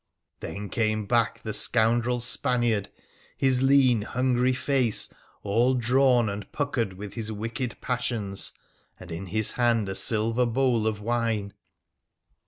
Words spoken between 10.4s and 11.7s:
bowl of wine.